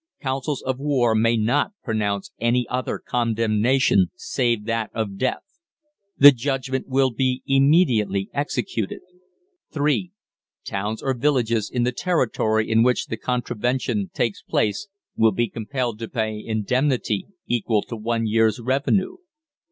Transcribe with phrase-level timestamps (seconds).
[0.19, 5.43] Councils of War may not pronounce ANY OTHER CONDEMNATION SAVE THAT OF DEATH.
[6.17, 9.01] THE JUDGMENT WILL BE IMMEDIATELY EXECUTED.
[9.71, 10.11] (3)
[10.65, 15.99] TOWNS OR VILLAGES in the territory in which the contravention takes place will be compelled
[15.99, 19.17] to pay indemnity equal to one year's revenue.